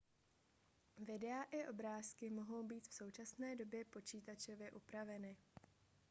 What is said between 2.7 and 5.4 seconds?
v současné době počítačově upraveny